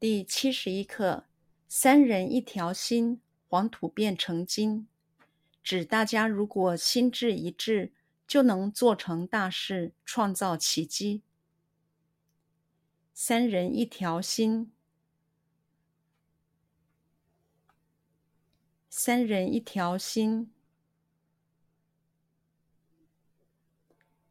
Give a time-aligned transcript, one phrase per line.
[0.00, 1.24] 第七十一课：
[1.66, 4.86] 三人一条心，黄土变成金。
[5.60, 7.92] 指大家如果心志一致，
[8.24, 11.22] 就能做成大事，创造奇迹。
[13.12, 14.70] 三人一条心，
[18.88, 20.52] 三人一条心，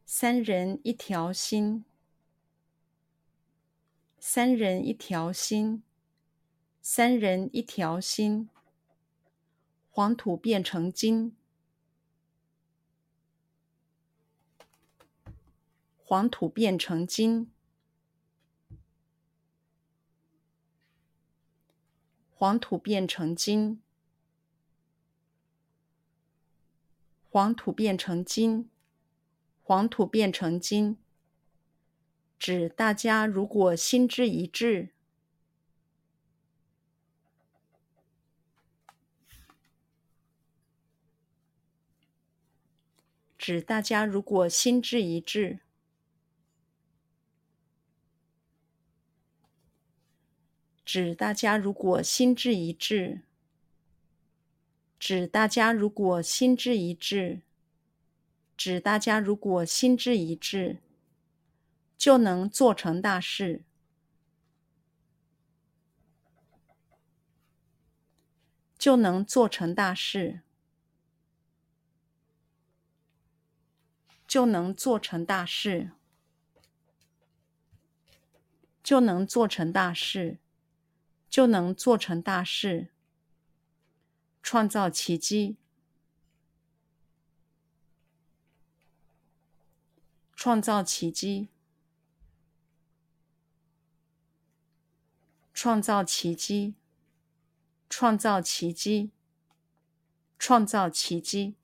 [0.06, 1.84] 三人一条心。
[4.30, 5.84] 三人一条心，
[6.82, 8.50] 三人一条心，
[9.90, 11.34] 黄土变成金，
[16.04, 17.50] 黄土变成金，
[22.36, 23.82] 黄土变成金，
[27.30, 28.70] 黄土变成金，
[29.64, 30.98] 黄土变成金。
[32.40, 34.90] 指大家如果心志一致，
[43.38, 45.60] 指大家如果心志一致，
[50.86, 53.22] 指大家如果心志一致，
[55.00, 57.42] 指大家如果心志一致，
[58.56, 60.78] 指大家如果心志一致。
[61.98, 63.64] 就能做成大事，
[68.78, 70.42] 就能做成大事，
[74.28, 75.92] 就能做成大事，
[78.84, 80.38] 就能做成大事，
[81.28, 82.90] 就能做成大事，
[84.44, 85.58] 创造奇迹，
[90.36, 91.50] 创造奇迹。
[95.60, 96.76] 创造奇迹，
[97.90, 99.10] 创造奇迹，
[100.38, 101.56] 创造奇迹。